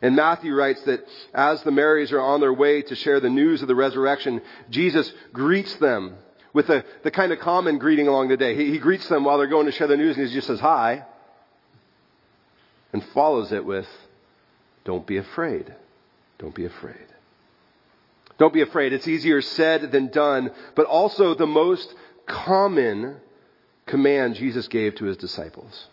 And 0.00 0.16
Matthew 0.16 0.54
writes 0.54 0.82
that 0.84 1.06
as 1.34 1.62
the 1.62 1.70
Marys 1.70 2.10
are 2.12 2.20
on 2.20 2.40
their 2.40 2.54
way 2.54 2.80
to 2.80 2.94
share 2.94 3.20
the 3.20 3.28
news 3.28 3.60
of 3.60 3.68
the 3.68 3.74
resurrection, 3.74 4.40
Jesus 4.70 5.12
greets 5.32 5.74
them 5.76 6.16
with 6.54 6.68
the, 6.68 6.86
the 7.02 7.10
kind 7.10 7.32
of 7.32 7.38
common 7.38 7.76
greeting 7.76 8.08
along 8.08 8.28
the 8.28 8.36
day. 8.38 8.56
He, 8.56 8.70
he 8.72 8.78
greets 8.78 9.08
them 9.08 9.24
while 9.24 9.36
they're 9.36 9.46
going 9.46 9.66
to 9.66 9.72
share 9.72 9.88
the 9.88 9.96
news 9.96 10.16
and 10.16 10.26
he 10.26 10.32
just 10.32 10.46
says, 10.46 10.60
Hi, 10.60 11.04
and 12.94 13.04
follows 13.12 13.52
it 13.52 13.64
with, 13.64 13.88
Don't 14.86 15.06
be 15.06 15.16
afraid. 15.16 15.74
Don't 16.38 16.54
be 16.54 16.64
afraid. 16.64 17.06
Don't 18.38 18.54
be 18.54 18.62
afraid. 18.62 18.92
It's 18.92 19.08
easier 19.08 19.42
said 19.42 19.90
than 19.90 20.08
done, 20.08 20.52
but 20.76 20.86
also 20.86 21.34
the 21.34 21.46
most 21.46 21.92
common 22.26 23.16
command 23.86 24.36
Jesus 24.36 24.68
gave 24.68 24.94
to 24.96 25.06
his 25.06 25.16
disciples. 25.16 25.88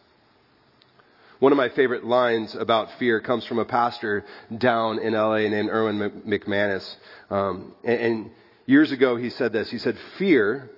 One 1.39 1.51
of 1.51 1.57
my 1.57 1.69
favorite 1.69 2.05
lines 2.05 2.53
about 2.53 2.99
fear 2.99 3.19
comes 3.19 3.45
from 3.45 3.57
a 3.57 3.65
pastor 3.65 4.25
down 4.55 4.99
in 4.99 5.13
LA 5.13 5.39
named 5.39 5.69
Erwin 5.69 6.21
McManus. 6.27 6.95
Um, 7.31 7.73
and, 7.83 7.99
and 7.99 8.31
years 8.67 8.91
ago 8.91 9.15
he 9.15 9.31
said 9.31 9.53
this. 9.53 9.71
He 9.71 9.79
said, 9.79 9.97
Fear 10.19 10.69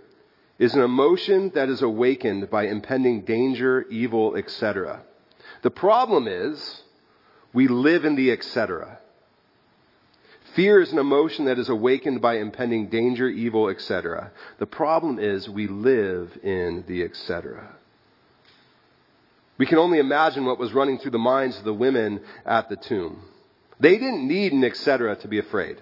is 0.57 0.73
an 0.73 0.81
emotion 0.81 1.51
that 1.53 1.67
is 1.67 1.81
awakened 1.81 2.49
by 2.49 2.67
impending 2.67 3.25
danger, 3.25 3.85
evil, 3.89 4.37
etc. 4.37 5.03
The 5.63 5.71
problem 5.71 6.29
is 6.29 6.83
we 7.55 7.67
live 7.69 8.05
in 8.05 8.15
the 8.15 8.31
etc. 8.31 8.99
Fear 10.55 10.81
is 10.81 10.91
an 10.91 10.99
emotion 10.99 11.45
that 11.45 11.57
is 11.57 11.69
awakened 11.69 12.21
by 12.21 12.37
impending 12.37 12.89
danger, 12.89 13.27
evil, 13.27 13.69
etc. 13.69 14.31
The 14.59 14.65
problem 14.65 15.19
is 15.19 15.49
we 15.49 15.67
live 15.67 16.37
in 16.43 16.83
the 16.87 17.03
etc. 17.03 17.75
We 19.57 19.65
can 19.65 19.77
only 19.77 19.99
imagine 19.99 20.45
what 20.45 20.59
was 20.59 20.73
running 20.73 20.99
through 20.99 21.11
the 21.11 21.17
minds 21.17 21.57
of 21.57 21.63
the 21.63 21.73
women 21.73 22.21
at 22.45 22.69
the 22.69 22.75
tomb. 22.75 23.21
They 23.79 23.97
didn't 23.97 24.27
need 24.27 24.51
an 24.51 24.63
etc. 24.63 25.15
to 25.17 25.27
be 25.27 25.39
afraid. 25.39 25.81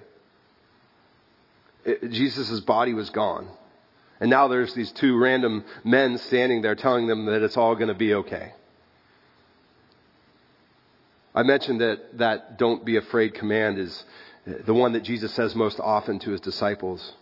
Jesus' 2.09 2.59
body 2.61 2.93
was 2.93 3.09
gone. 3.09 3.47
And 4.19 4.29
now 4.29 4.47
there's 4.47 4.73
these 4.73 4.91
two 4.91 5.17
random 5.17 5.65
men 5.83 6.17
standing 6.19 6.61
there 6.61 6.75
telling 6.75 7.07
them 7.07 7.25
that 7.25 7.41
it's 7.41 7.57
all 7.57 7.75
going 7.75 7.89
to 7.89 7.95
be 7.95 8.13
okay. 8.13 8.53
I 11.35 11.43
mentioned 11.43 11.81
that 11.81 12.17
that 12.17 12.57
don't 12.57 12.85
be 12.85 12.97
afraid 12.97 13.33
command 13.33 13.79
is 13.79 14.05
the 14.45 14.73
one 14.73 14.93
that 14.93 15.03
Jesus 15.03 15.33
says 15.33 15.55
most 15.55 15.79
often 15.79 16.19
to 16.19 16.31
his 16.31 16.41
disciples. 16.41 17.13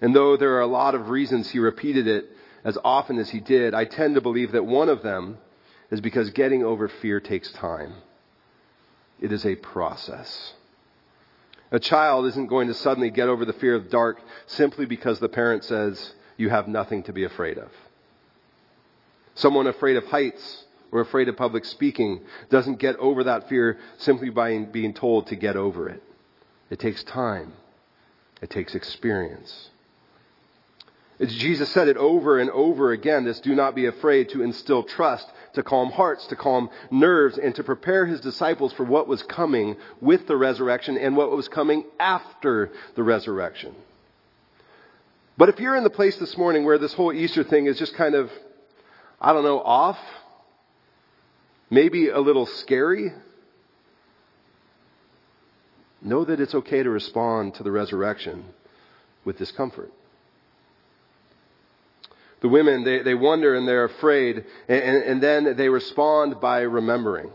And 0.00 0.14
though 0.14 0.36
there 0.36 0.54
are 0.56 0.60
a 0.60 0.66
lot 0.66 0.94
of 0.94 1.08
reasons 1.08 1.50
he 1.50 1.58
repeated 1.58 2.06
it 2.06 2.26
as 2.64 2.76
often 2.84 3.18
as 3.18 3.30
he 3.30 3.40
did, 3.40 3.72
I 3.72 3.84
tend 3.84 4.16
to 4.16 4.20
believe 4.20 4.52
that 4.52 4.66
one 4.66 4.88
of 4.88 5.02
them 5.02 5.38
is 5.90 6.00
because 6.00 6.30
getting 6.30 6.64
over 6.64 6.88
fear 6.88 7.20
takes 7.20 7.50
time. 7.52 7.94
It 9.20 9.32
is 9.32 9.46
a 9.46 9.54
process. 9.54 10.52
A 11.70 11.78
child 11.78 12.26
isn't 12.26 12.48
going 12.48 12.68
to 12.68 12.74
suddenly 12.74 13.10
get 13.10 13.28
over 13.28 13.44
the 13.44 13.52
fear 13.54 13.74
of 13.74 13.84
the 13.84 13.90
dark 13.90 14.18
simply 14.46 14.84
because 14.84 15.18
the 15.18 15.28
parent 15.28 15.64
says, 15.64 16.12
you 16.36 16.50
have 16.50 16.68
nothing 16.68 17.02
to 17.04 17.12
be 17.12 17.24
afraid 17.24 17.58
of. 17.58 17.70
Someone 19.34 19.66
afraid 19.66 19.96
of 19.96 20.04
heights 20.04 20.64
or 20.96 21.02
afraid 21.02 21.28
of 21.28 21.36
public 21.36 21.64
speaking 21.64 22.20
doesn't 22.48 22.78
get 22.78 22.96
over 22.96 23.24
that 23.24 23.48
fear 23.48 23.78
simply 23.98 24.30
by 24.30 24.58
being 24.58 24.94
told 24.94 25.26
to 25.26 25.36
get 25.36 25.56
over 25.56 25.88
it. 25.88 26.02
It 26.70 26.78
takes 26.78 27.04
time. 27.04 27.52
It 28.40 28.50
takes 28.50 28.74
experience. 28.74 29.70
Jesus 31.20 31.70
said 31.70 31.88
it 31.88 31.96
over 31.96 32.38
and 32.38 32.50
over 32.50 32.92
again, 32.92 33.24
this 33.24 33.40
do 33.40 33.54
not 33.54 33.74
be 33.74 33.86
afraid 33.86 34.28
to 34.30 34.42
instill 34.42 34.82
trust, 34.82 35.26
to 35.54 35.62
calm 35.62 35.90
hearts, 35.90 36.26
to 36.26 36.36
calm 36.36 36.68
nerves, 36.90 37.38
and 37.38 37.54
to 37.54 37.64
prepare 37.64 38.04
his 38.04 38.20
disciples 38.20 38.72
for 38.74 38.84
what 38.84 39.08
was 39.08 39.22
coming 39.22 39.76
with 40.00 40.26
the 40.26 40.36
resurrection 40.36 40.98
and 40.98 41.16
what 41.16 41.30
was 41.30 41.48
coming 41.48 41.84
after 41.98 42.70
the 42.96 43.02
resurrection. 43.02 43.74
But 45.38 45.48
if 45.48 45.58
you're 45.58 45.76
in 45.76 45.84
the 45.84 45.90
place 45.90 46.16
this 46.16 46.36
morning 46.36 46.64
where 46.64 46.78
this 46.78 46.92
whole 46.92 47.12
Easter 47.12 47.44
thing 47.44 47.66
is 47.66 47.78
just 47.78 47.94
kind 47.94 48.14
of, 48.14 48.30
I 49.18 49.32
don't 49.32 49.44
know, 49.44 49.60
off, 49.60 49.98
maybe 51.70 52.08
a 52.08 52.20
little 52.20 52.46
scary, 52.46 53.12
know 56.02 56.24
that 56.24 56.40
it's 56.40 56.54
okay 56.54 56.82
to 56.82 56.90
respond 56.90 57.54
to 57.54 57.62
the 57.62 57.70
resurrection 57.70 58.44
with 59.24 59.38
discomfort. 59.38 59.92
The 62.40 62.48
women, 62.48 62.84
they, 62.84 63.02
they 63.02 63.14
wonder 63.14 63.54
and 63.54 63.66
they're 63.66 63.84
afraid, 63.84 64.44
and, 64.68 64.82
and, 64.82 65.02
and 65.02 65.22
then 65.22 65.56
they 65.56 65.68
respond 65.68 66.40
by 66.40 66.60
remembering. 66.60 67.30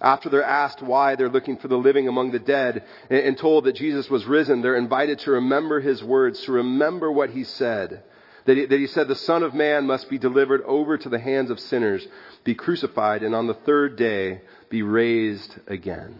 After 0.00 0.28
they're 0.28 0.44
asked 0.44 0.80
why 0.80 1.16
they're 1.16 1.28
looking 1.28 1.56
for 1.56 1.66
the 1.66 1.76
living 1.76 2.06
among 2.06 2.30
the 2.30 2.38
dead 2.38 2.84
and, 3.10 3.18
and 3.18 3.36
told 3.36 3.64
that 3.64 3.74
Jesus 3.74 4.08
was 4.08 4.24
risen, 4.26 4.62
they're 4.62 4.76
invited 4.76 5.18
to 5.20 5.32
remember 5.32 5.80
his 5.80 6.02
words, 6.04 6.40
to 6.42 6.52
remember 6.52 7.10
what 7.10 7.30
he 7.30 7.42
said. 7.42 8.04
That 8.48 8.56
he, 8.56 8.64
that 8.64 8.80
he 8.80 8.86
said, 8.86 9.08
The 9.08 9.14
Son 9.14 9.42
of 9.42 9.52
Man 9.52 9.86
must 9.86 10.08
be 10.08 10.16
delivered 10.16 10.62
over 10.62 10.96
to 10.96 11.08
the 11.10 11.18
hands 11.18 11.50
of 11.50 11.60
sinners, 11.60 12.08
be 12.44 12.54
crucified, 12.54 13.22
and 13.22 13.34
on 13.34 13.46
the 13.46 13.52
third 13.52 13.96
day 13.96 14.40
be 14.70 14.80
raised 14.80 15.54
again. 15.66 16.14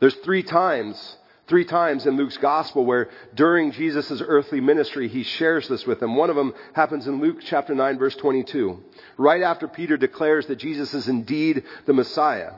There's 0.00 0.16
three 0.16 0.42
times 0.42 1.16
three 1.46 1.66
times 1.66 2.06
in 2.06 2.16
Luke's 2.16 2.38
gospel 2.38 2.84
where 2.84 3.10
during 3.32 3.70
Jesus' 3.70 4.20
earthly 4.26 4.60
ministry, 4.60 5.06
he 5.06 5.22
shares 5.22 5.68
this 5.68 5.86
with 5.86 6.00
them. 6.00 6.16
One 6.16 6.30
of 6.30 6.36
them 6.36 6.52
happens 6.72 7.06
in 7.06 7.20
Luke 7.20 7.36
chapter 7.44 7.76
9 7.76 7.96
verse 7.96 8.16
22. 8.16 8.82
Right 9.16 9.42
after 9.42 9.68
Peter 9.68 9.96
declares 9.96 10.46
that 10.46 10.56
Jesus 10.56 10.94
is 10.94 11.06
indeed 11.06 11.62
the 11.86 11.92
Messiah. 11.92 12.54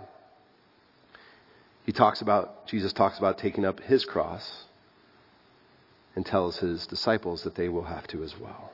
he 1.85 1.93
talks 1.93 2.23
about, 2.23 2.69
Jesus 2.69 2.95
talks 2.95 3.19
about 3.19 3.37
taking 3.37 3.67
up 3.67 3.81
his 3.81 4.07
cross 4.07 4.66
and 6.17 6.27
tells 6.27 6.57
his 6.59 6.87
disciples 6.87 7.43
that 7.43 7.55
they 7.55 7.69
will 7.69 7.85
have 7.85 8.07
to 8.09 8.25
as 8.25 8.39
well. 8.41 8.73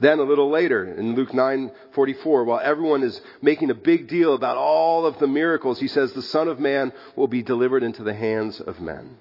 Then 0.00 0.20
a 0.20 0.24
little 0.24 0.48
later 0.48 0.84
in 0.84 1.14
Luke 1.14 1.32
9:44, 1.32 2.44
while 2.44 2.60
everyone 2.60 3.02
is 3.02 3.20
making 3.42 3.70
a 3.70 3.74
big 3.74 4.08
deal 4.08 4.34
about 4.34 4.56
all 4.56 5.06
of 5.06 5.18
the 5.18 5.26
miracles, 5.26 5.80
he 5.80 5.88
says 5.88 6.12
the 6.12 6.22
son 6.22 6.48
of 6.48 6.58
man 6.58 6.92
will 7.14 7.26
be 7.28 7.42
delivered 7.42 7.82
into 7.82 8.02
the 8.02 8.14
hands 8.14 8.60
of 8.60 8.80
men. 8.80 9.18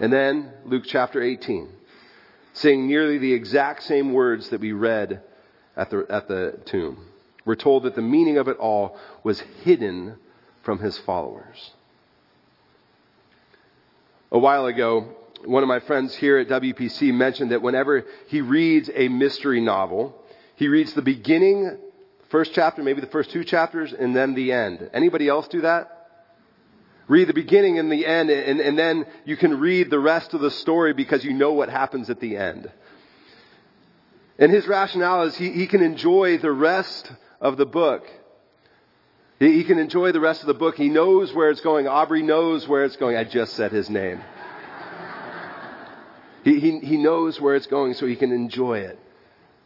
And 0.00 0.12
then 0.12 0.50
Luke 0.64 0.84
chapter 0.86 1.20
18, 1.20 1.68
saying 2.52 2.86
nearly 2.86 3.18
the 3.18 3.32
exact 3.32 3.82
same 3.82 4.12
words 4.12 4.50
that 4.50 4.60
we 4.60 4.72
read 4.72 5.20
at 5.76 5.90
the, 5.90 6.06
at 6.08 6.28
the 6.28 6.58
tomb. 6.64 7.08
We're 7.44 7.56
told 7.56 7.82
that 7.82 7.94
the 7.94 8.02
meaning 8.02 8.38
of 8.38 8.48
it 8.48 8.56
all 8.56 8.96
was 9.22 9.40
hidden 9.40 10.16
from 10.62 10.78
his 10.78 10.96
followers. 10.98 11.72
A 14.32 14.38
while 14.38 14.66
ago, 14.66 15.08
one 15.46 15.62
of 15.62 15.68
my 15.68 15.80
friends 15.80 16.14
here 16.14 16.38
at 16.38 16.48
WPC 16.48 17.12
mentioned 17.12 17.50
that 17.50 17.62
whenever 17.62 18.04
he 18.28 18.40
reads 18.40 18.90
a 18.94 19.08
mystery 19.08 19.60
novel, 19.60 20.20
he 20.56 20.68
reads 20.68 20.92
the 20.94 21.02
beginning, 21.02 21.78
first 22.30 22.52
chapter, 22.54 22.82
maybe 22.82 23.00
the 23.00 23.06
first 23.08 23.30
two 23.30 23.44
chapters, 23.44 23.92
and 23.92 24.14
then 24.14 24.34
the 24.34 24.52
end. 24.52 24.90
Anybody 24.92 25.28
else 25.28 25.48
do 25.48 25.62
that? 25.62 25.90
Read 27.06 27.28
the 27.28 27.34
beginning 27.34 27.78
and 27.78 27.92
the 27.92 28.06
end, 28.06 28.30
and, 28.30 28.60
and 28.60 28.78
then 28.78 29.04
you 29.24 29.36
can 29.36 29.60
read 29.60 29.90
the 29.90 29.98
rest 29.98 30.32
of 30.32 30.40
the 30.40 30.50
story 30.50 30.94
because 30.94 31.24
you 31.24 31.34
know 31.34 31.52
what 31.52 31.68
happens 31.68 32.08
at 32.08 32.20
the 32.20 32.36
end. 32.36 32.70
And 34.38 34.50
his 34.50 34.66
rationale 34.66 35.24
is 35.24 35.36
he, 35.36 35.50
he 35.50 35.66
can 35.66 35.82
enjoy 35.82 36.38
the 36.38 36.50
rest 36.50 37.12
of 37.40 37.56
the 37.56 37.66
book. 37.66 38.06
He, 39.38 39.52
he 39.52 39.64
can 39.64 39.78
enjoy 39.78 40.12
the 40.12 40.20
rest 40.20 40.40
of 40.40 40.46
the 40.46 40.54
book. 40.54 40.76
He 40.76 40.88
knows 40.88 41.32
where 41.32 41.50
it's 41.50 41.60
going. 41.60 41.86
Aubrey 41.86 42.22
knows 42.22 42.66
where 42.66 42.84
it's 42.84 42.96
going. 42.96 43.16
I 43.16 43.24
just 43.24 43.52
said 43.54 43.70
his 43.70 43.90
name. 43.90 44.20
He, 46.44 46.60
he, 46.60 46.78
he 46.80 46.96
knows 46.96 47.40
where 47.40 47.54
it's 47.54 47.66
going 47.66 47.94
so 47.94 48.06
he 48.06 48.16
can 48.16 48.32
enjoy 48.32 48.78
it, 48.78 48.98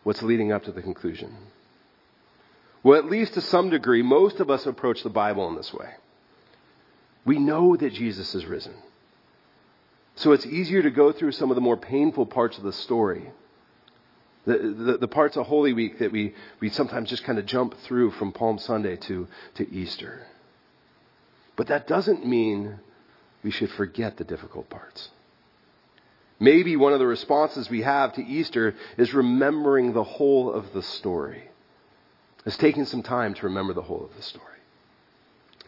what's 0.05 0.23
leading 0.23 0.53
up 0.53 0.65
to 0.65 0.73
the 0.73 0.83
conclusion. 0.83 1.37
Well, 2.83 2.99
at 2.99 3.11
least 3.11 3.35
to 3.35 3.41
some 3.41 3.71
degree, 3.71 4.03
most 4.03 4.41
of 4.41 4.51
us 4.51 4.65
approach 4.65 5.03
the 5.03 5.11
Bible 5.11 5.49
in 5.49 5.57
this 5.57 5.75
way. 5.75 5.91
We 7.25 7.39
know 7.39 7.77
that 7.77 7.93
Jesus 7.93 8.35
is 8.35 8.47
risen. 8.47 8.75
So 10.15 10.33
it's 10.33 10.47
easier 10.47 10.83
to 10.83 10.91
go 10.91 11.13
through 11.13 11.33
some 11.33 11.51
of 11.51 11.57
the 11.57 11.61
more 11.61 11.77
painful 11.77 12.27
parts 12.27 12.57
of 12.57 12.65
the 12.65 12.73
story 12.73 13.31
the, 14.49 14.59
the, 14.59 14.99
the, 14.99 15.09
parts 15.09 15.37
of 15.37 15.47
Holy 15.47 15.75
Week 15.75 15.99
that 15.99 16.11
we, 16.11 16.35
we 16.59 16.71
sometimes 16.71 17.11
just 17.11 17.23
kind 17.25 17.39
of 17.39 17.45
jump 17.45 17.75
through 17.85 18.13
from 18.13 18.33
Palm 18.33 18.59
Sunday 18.59 18.97
to, 18.97 19.29
to 19.57 19.71
Easter. 19.71 20.27
But 21.55 21.67
that 21.67 21.87
doesn't 21.87 22.27
mean 22.27 22.79
we 23.43 23.51
should 23.51 23.71
forget 23.71 24.17
the 24.17 24.25
difficult 24.25 24.71
parts. 24.71 25.11
Maybe 26.41 26.77
one 26.77 26.93
of 26.93 27.01
the 27.01 27.07
responses 27.07 27.69
we 27.69 27.83
have 27.83 28.13
to 28.15 28.25
Easter 28.25 28.75
is 28.97 29.13
remembering 29.13 29.93
the 29.93 30.05
whole 30.05 30.53
of 30.53 30.73
the 30.73 30.83
story. 30.83 31.49
It's 32.47 32.57
taking 32.57 32.85
some 32.85 33.03
time 33.03 33.35
to 33.35 33.47
remember 33.47 33.73
the 33.73 33.83
whole 33.83 34.05
of 34.05 34.17
the 34.17 34.23
story. 34.23 34.45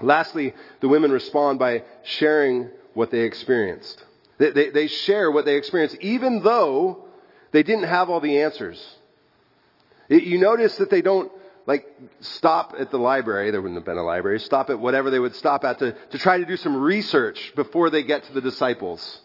Lastly, 0.00 0.54
the 0.80 0.88
women 0.88 1.10
respond 1.10 1.58
by 1.58 1.82
sharing 2.04 2.70
what 2.94 3.10
they 3.10 3.20
experienced. 3.20 4.02
They, 4.38 4.50
they, 4.50 4.70
they 4.70 4.86
share 4.86 5.30
what 5.30 5.44
they 5.44 5.56
experienced, 5.56 5.96
even 6.00 6.42
though 6.42 7.04
they 7.52 7.62
didn't 7.62 7.84
have 7.84 8.08
all 8.08 8.20
the 8.20 8.40
answers. 8.40 8.82
You 10.08 10.38
notice 10.38 10.76
that 10.76 10.90
they 10.90 11.02
don't 11.02 11.30
like 11.66 11.86
stop 12.20 12.74
at 12.78 12.90
the 12.90 12.98
library. 12.98 13.50
There 13.50 13.60
wouldn't 13.60 13.78
have 13.78 13.84
been 13.84 13.98
a 13.98 14.02
library. 14.02 14.40
Stop 14.40 14.70
at 14.70 14.78
whatever 14.80 15.10
they 15.10 15.18
would 15.18 15.36
stop 15.36 15.64
at 15.64 15.78
to, 15.80 15.92
to 15.92 16.18
try 16.18 16.38
to 16.38 16.44
do 16.44 16.56
some 16.56 16.76
research 16.76 17.52
before 17.54 17.90
they 17.90 18.02
get 18.02 18.24
to 18.24 18.32
the 18.32 18.40
disciples. 18.40 19.20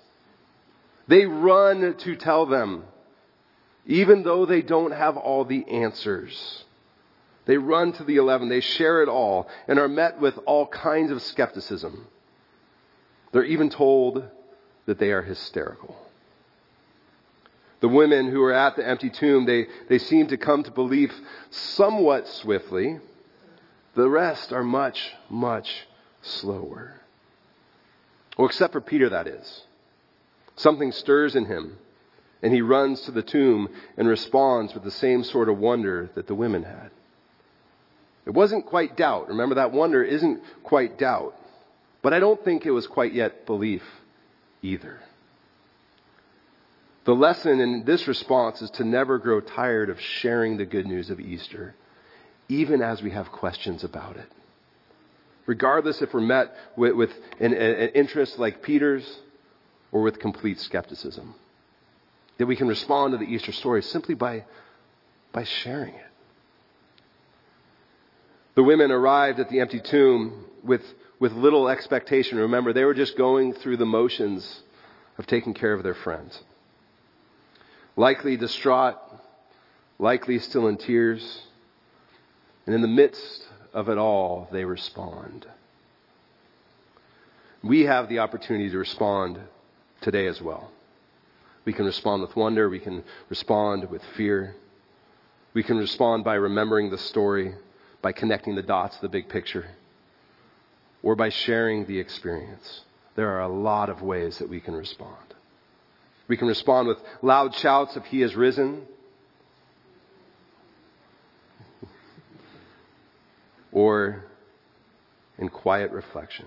They 1.08 1.26
run 1.26 1.96
to 1.98 2.16
tell 2.16 2.46
them, 2.46 2.86
even 3.86 4.24
though 4.24 4.46
they 4.46 4.62
don't 4.62 4.92
have 4.92 5.18
all 5.18 5.46
the 5.46 5.64
answers. 5.70 6.64
They 7.46 7.58
run 7.58 7.94
to 7.94 8.04
the 8.04 8.16
eleven. 8.16 8.50
They 8.50 8.62
share 8.62 9.04
it 9.04 9.10
all 9.10 9.48
and 9.68 9.78
are 9.78 9.88
met 9.88 10.20
with 10.20 10.40
all 10.46 10.66
kinds 10.66 11.12
of 11.12 11.22
skepticism. 11.22 12.08
They're 13.32 13.44
even 13.44 13.70
told 13.70 14.24
that 14.88 14.98
they 14.98 15.12
are 15.12 15.22
hysterical. 15.22 15.96
The 17.82 17.90
women 17.90 18.32
who 18.32 18.42
are 18.42 18.54
at 18.54 18.76
the 18.76 18.88
empty 18.88 19.12
tomb, 19.12 19.46
they, 19.46 19.68
they 19.90 20.00
seem 20.00 20.28
to 20.28 20.38
come 20.38 20.64
to 20.64 20.72
belief 20.72 21.14
somewhat 21.52 22.28
swiftly. 22.28 23.00
The 23.94 24.10
rest 24.10 24.52
are 24.52 24.64
much, 24.64 25.12
much 25.30 25.86
slower. 26.24 27.00
Well, 28.38 28.48
except 28.48 28.74
for 28.74 28.82
Peter, 28.82 29.10
that 29.10 29.28
is. 29.28 29.62
Something 30.56 30.92
stirs 30.92 31.36
in 31.36 31.46
him, 31.46 31.78
and 32.42 32.54
he 32.54 32.62
runs 32.62 33.02
to 33.02 33.12
the 33.12 33.24
tomb 33.24 33.70
and 33.98 34.08
responds 34.08 34.74
with 34.74 34.84
the 34.84 34.92
same 34.92 35.24
sort 35.24 35.50
of 35.50 35.58
wonder 35.58 36.10
that 36.16 36.28
the 36.28 36.36
women 36.36 36.64
had. 36.64 36.92
It 38.26 38.32
wasn't 38.32 38.66
quite 38.66 38.98
doubt. 38.98 39.28
Remember, 39.28 39.56
that 39.56 39.72
wonder 39.72 40.04
isn't 40.04 40.42
quite 40.64 40.98
doubt. 40.98 41.36
But 42.02 42.14
I 42.14 42.20
don't 42.20 42.44
think 42.44 42.66
it 42.66 42.72
was 42.72 42.88
quite 42.88 43.14
yet 43.14 43.46
belief 43.46 43.84
either. 44.62 45.00
The 47.06 47.14
lesson 47.14 47.60
in 47.60 47.84
this 47.86 48.08
response 48.08 48.62
is 48.62 48.72
to 48.72 48.84
never 48.84 49.20
grow 49.20 49.40
tired 49.42 49.90
of 49.92 50.02
sharing 50.02 50.58
the 50.58 50.66
good 50.66 50.88
news 50.88 51.12
of 51.12 51.20
Easter, 51.20 51.76
even 52.50 52.82
as 52.82 53.02
we 53.02 53.12
have 53.12 53.32
questions 53.32 53.84
about 53.84 54.18
it. 54.18 54.28
Regardless 55.46 56.02
if 56.02 56.14
we're 56.14 56.22
met 56.22 56.56
with, 56.76 56.94
with 56.94 57.12
an, 57.40 57.54
an 57.54 57.90
interest 57.90 58.40
like 58.40 58.64
Peter's 58.64 59.20
or 59.96 60.02
with 60.02 60.20
complete 60.20 60.60
skepticism. 60.60 61.34
That 62.38 62.48
we 62.48 62.58
can 62.58 62.68
respond 62.68 63.14
to 63.14 63.18
the 63.18 63.34
Easter 63.34 63.54
story 63.54 63.82
simply 63.82 64.14
by, 64.14 64.44
by 65.32 65.46
sharing 65.46 65.94
it. 65.94 66.06
The 68.56 68.64
women 68.64 68.92
arrived 68.92 69.40
at 69.40 69.50
the 69.50 69.62
empty 69.62 69.80
tomb 69.80 70.48
with, 70.66 70.82
with 71.18 71.32
little 71.32 71.70
expectation. 71.70 72.40
Remember, 72.40 72.74
they 72.74 72.84
were 72.84 72.94
just 72.94 73.18
going 73.18 73.54
through 73.54 73.78
the 73.78 73.86
motions 73.86 74.64
of 75.18 75.28
taking 75.28 75.54
care 75.54 75.72
of 75.72 75.82
their 75.82 75.94
friends 75.94 76.38
likely 77.96 78.36
distraught, 78.36 78.98
likely 79.98 80.40
still 80.40 80.68
in 80.68 80.76
tears. 80.76 81.42
And 82.66 82.76
in 82.76 82.82
the 82.82 82.90
midst 82.90 83.48
of 83.74 83.88
it 83.88 83.98
all, 83.98 84.50
they 84.52 84.66
respond. 84.66 85.46
We 87.64 87.84
have 87.84 88.10
the 88.10 88.20
opportunity 88.20 88.70
to 88.72 88.78
respond 88.78 89.40
today 90.02 90.28
as 90.28 90.42
well. 90.42 90.72
We 91.66 91.74
can 91.74 91.86
respond 91.86 92.22
with 92.22 92.36
wonder. 92.36 92.70
We 92.70 92.80
can 92.80 93.04
respond 93.30 93.90
with 93.90 94.04
fear. 94.16 94.56
We 95.54 95.64
can 95.64 95.78
respond 95.78 96.24
by 96.24 96.36
remembering 96.36 96.90
the 96.90 96.98
story, 96.98 97.56
by 98.02 98.12
connecting 98.12 98.56
the 98.56 98.62
dots, 98.62 98.98
the 98.98 99.10
big 99.10 99.30
picture, 99.30 99.72
or 101.02 101.16
by 101.16 101.30
sharing 101.30 101.86
the 101.86 102.00
experience. 102.00 102.82
There 103.16 103.30
are 103.32 103.42
a 103.42 103.48
lot 103.48 103.90
of 103.90 104.02
ways 104.02 104.38
that 104.40 104.50
we 104.50 104.60
can 104.60 104.76
respond. 104.76 105.16
We 106.28 106.38
can 106.38 106.48
respond 106.48 106.88
with 106.88 106.98
loud 107.22 107.56
shouts 107.56 107.96
if 107.96 108.04
He 108.06 108.22
is 108.22 108.36
risen. 108.36 108.88
or 113.76 114.24
in 115.38 115.50
quiet 115.50 115.92
reflection. 115.92 116.46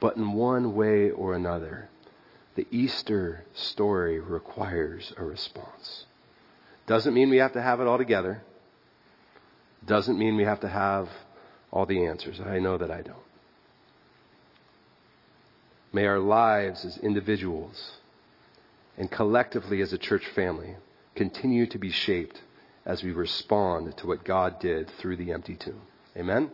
But 0.00 0.16
in 0.16 0.32
one 0.32 0.74
way 0.74 1.10
or 1.10 1.34
another, 1.34 1.90
the 2.54 2.66
Easter 2.70 3.44
story 3.54 4.20
requires 4.20 5.12
a 5.16 5.24
response. 5.24 6.06
Doesn't 6.86 7.14
mean 7.14 7.30
we 7.30 7.38
have 7.38 7.52
to 7.54 7.62
have 7.62 7.80
it 7.80 7.86
all 7.86 7.98
together. 7.98 8.42
Doesn't 9.84 10.18
mean 10.18 10.36
we 10.36 10.44
have 10.44 10.60
to 10.60 10.68
have 10.68 11.08
all 11.70 11.86
the 11.86 12.06
answers. 12.06 12.40
I 12.40 12.58
know 12.58 12.78
that 12.78 12.90
I 12.90 13.02
don't. 13.02 13.16
May 15.92 16.06
our 16.06 16.18
lives 16.18 16.84
as 16.84 16.98
individuals 16.98 17.92
and 18.96 19.10
collectively 19.10 19.80
as 19.80 19.92
a 19.92 19.98
church 19.98 20.26
family 20.34 20.76
continue 21.14 21.66
to 21.66 21.78
be 21.78 21.90
shaped 21.90 22.40
as 22.84 23.02
we 23.02 23.12
respond 23.12 23.96
to 23.98 24.06
what 24.06 24.24
God 24.24 24.60
did 24.60 24.90
through 24.98 25.16
the 25.16 25.32
empty 25.32 25.54
tomb. 25.54 25.80
Amen? 26.16 26.50